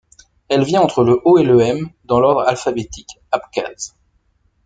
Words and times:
Elle 0.49 0.63
vient 0.63 0.81
entre 0.81 1.03
le 1.03 1.19
O 1.25 1.37
et 1.37 1.43
le 1.43 1.59
Π 1.59 1.93
dans 2.05 2.19
l’ordre 2.19 2.41
alphabétique 2.47 3.19
abkhaze. 3.31 3.95